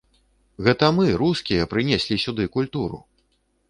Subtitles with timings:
[0.67, 3.05] Гэта мы, рускія, прынеслі сюды культуру.